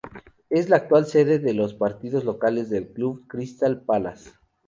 Es 0.49 0.67
la 0.67 0.77
actual 0.77 1.05
sede 1.05 1.37
de 1.37 1.53
los 1.53 1.75
partidos 1.75 2.23
locales 2.23 2.71
del 2.71 2.91
club 2.91 3.27
Crystal 3.27 3.83
Palace. 3.83 4.31